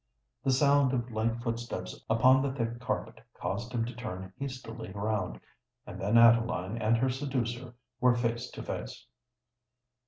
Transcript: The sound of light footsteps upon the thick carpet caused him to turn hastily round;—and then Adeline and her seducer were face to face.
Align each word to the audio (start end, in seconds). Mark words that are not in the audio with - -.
The 0.43 0.49
sound 0.49 0.93
of 0.93 1.11
light 1.11 1.43
footsteps 1.43 2.03
upon 2.09 2.41
the 2.41 2.51
thick 2.51 2.79
carpet 2.79 3.21
caused 3.39 3.71
him 3.71 3.85
to 3.85 3.93
turn 3.93 4.33
hastily 4.39 4.91
round;—and 4.95 6.01
then 6.01 6.17
Adeline 6.17 6.79
and 6.81 6.97
her 6.97 7.11
seducer 7.11 7.75
were 7.99 8.15
face 8.15 8.49
to 8.49 8.63
face. 8.63 9.05